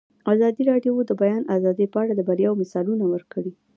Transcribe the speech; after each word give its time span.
ازادي 0.33 0.61
راډیو 0.71 0.93
د 1.03 1.07
د 1.09 1.11
بیان 1.21 1.43
آزادي 1.55 1.85
په 1.89 1.97
اړه 2.03 2.13
د 2.15 2.21
بریاوو 2.29 2.59
مثالونه 2.61 3.05
ورکړي. 3.13 3.51